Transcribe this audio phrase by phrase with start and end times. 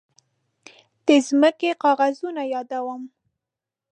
[1.05, 3.01] د ځمکې کاغذونه يادوم.